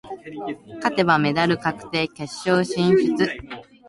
[0.81, 3.29] 勝てばメダル確定、決勝進出。